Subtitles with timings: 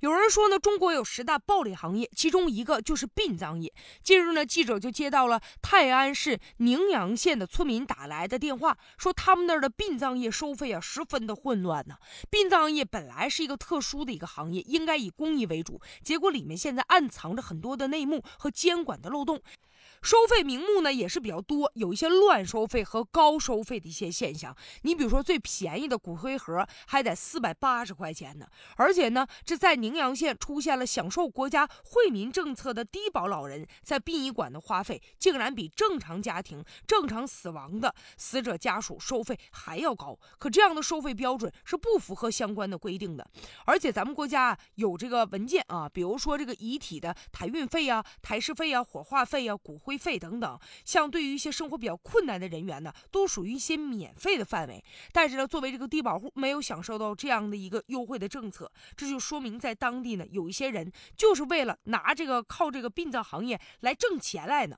[0.00, 3.70] 有人说呢，中国有十大暴利行业，其中一个就是殡葬业。
[4.02, 11.96] 近日呢，记者就接到了泰安市宁阳县的村民打来的电话，说他们那儿的殡葬业收费啊十分的混乱呢。
[12.30, 19.42] 殡葬业本来是一个特殊的一个行业，应该以公益为主，结果里面现在暗藏着很多的内幕和监管的漏洞。
[20.02, 24.56] 收费名目呢也是比较多，有一些乱收费和高收费的一些现象。
[24.82, 28.46] 你比如说最便宜的骨灰盒还得四百八十块钱呢，
[28.76, 40.16] 而且呢，这在宁平阳县出现了享受国家惠民政策的低保老人在殡仪馆的花费，竟然比正常家庭正常死亡的死者家属收费还要高。
[40.38, 43.28] 可这样的收费标准是不符合相关的规定的，
[43.66, 50.00] 而且咱们国家有这个文件啊，比如说这个遗体的抬运费啊、抬尸费啊、火化费啊、骨灰。
[50.00, 54.82] 费等等，像对于一些生活比较困难的人员呢，都属于一些免费的范围。
[55.12, 64.76] 但是呢，作为这个低保户，没有享受到这样的一个优惠的政策，这就说明在当地呢，有一些人就是为了拿这个靠这个殡葬行业来挣钱来呢。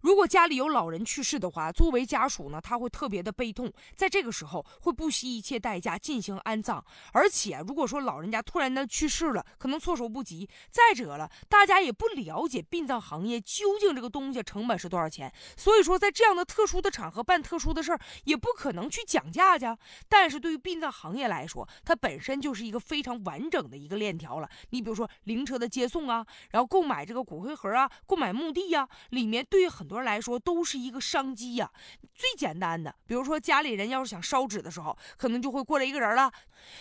[0.00, 6.84] 如果家里有老人去世的话，作为家属呢，他会特别的悲痛，在这个时候会不惜一切代价进行安葬。
[7.12, 10.48] 而且，如果说老人家突然的去世了，可能措手不及。
[10.70, 19.66] 再者了，大家也不了解殡葬行业究竟这个东西成本是多少钱，所以说在这样的特殊的场合办特殊的事儿，也不可能去讲价去。
[20.08, 24.48] 但是对于殡葬行业来说，它本身就是一个非常完整的一个链条了。
[24.70, 31.70] 你比如说灵车的接送啊，然后购买这个骨灰盒啊，购买墓地呀，里面对于很很多人来说都是一个商机呀。
[32.14, 36.30] 最简单的，比如说家里人要是想烧纸的时候，可能就会过来一个人了，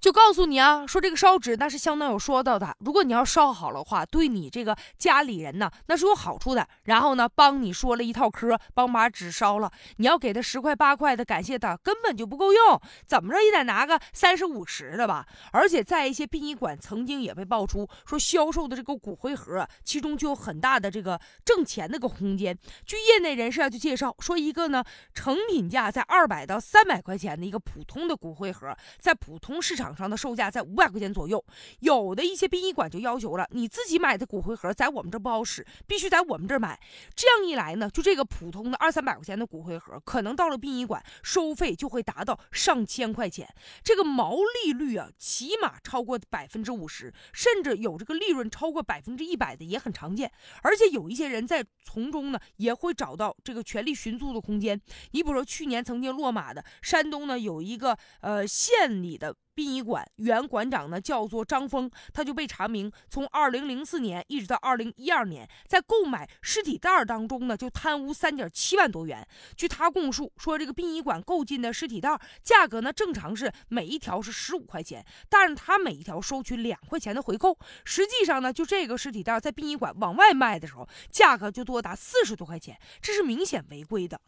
[0.00, 2.76] 就告诉你啊，说这个烧纸那是相当有说道的。
[2.80, 6.66] 如果你要烧好了话，对你这个家里人呢，那是有好处的。
[6.84, 15.24] 然后呢，帮你说了一套嗑，帮把纸烧了，你要给他十块八块的感谢他，根本就不够用，怎么着也得拿个三十五十的吧。
[15.52, 22.58] 而且在一些殡仪馆，曾经也被爆出说销售的这个骨灰盒，其中就有很大的这个挣钱的个空间。
[22.88, 31.44] 据业内人士啊就介绍说，一个呢成品价在二百到三百块钱的一个普通的骨灰盒，在普通市场上的售价在五百块钱左右。
[31.80, 36.80] 有的一些殡仪馆就要求了，你自己买的骨灰盒在我们这不好使，必须在我们这儿买。
[37.14, 43.46] 这样一来呢，就这个普通的二三百块钱的骨灰盒，可能到了殡仪馆收费就会达到上千块钱，
[43.84, 50.32] 这个毛利率啊，起码超过百分之五十，甚至有这个利润超过百分之一百的也很常见。
[50.62, 52.77] 而且有一些人在从中呢也。
[52.78, 54.80] 会找到这个权力寻租的空间。
[55.10, 59.34] 你比如说，去年曾经落马的山东呢，有一个呃县里的。
[59.58, 69.26] 殡仪馆原馆长呢叫做张峰，他就被查明，从二零零四年一直到二零一二年，在购买尸体袋当中呢就贪污三点七万多元。
[69.56, 77.58] 据他供述说，这个殡仪馆购进的尸体袋价格呢正常是每一条是十五块钱，但是他每一条收取两块钱的回扣。
[77.84, 84.20] 实际上呢，就这个尸体袋在殡仪馆往外卖的时候，价格就多达四十多块钱，这是明显违规的。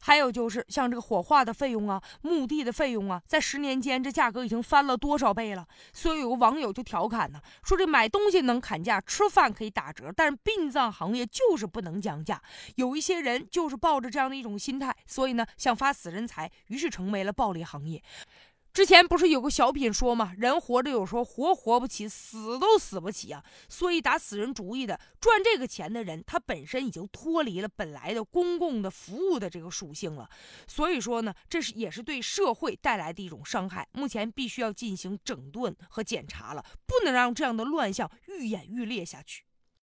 [0.00, 5.66] 还有就是像这个火化的费用啊，墓地的费用啊，在十年间这价格已经翻了多少倍了？
[5.92, 12.40] 所以有个网友就调侃呢，说这买东西能砍价，吃饭可以打折，但是殡葬行业就是不能降价。
[12.76, 18.02] 有一些人就是抱着这样的一种心态，所以呢想发死人财，于是成为了暴利行业。
[18.78, 23.42] 之前不是有个小品说嘛，人活着有时候活活不起，死都死不起啊。
[23.68, 30.30] 所以打死人主意的赚这个钱的人，他本身已经脱离了本来的公共的服务的这个属性了。
[30.68, 33.88] 所以说呢，这是也是对社会带来的一种伤害。
[33.90, 39.42] 目前必须要进行整顿和检查了，不能让这样的乱象愈演愈烈下去。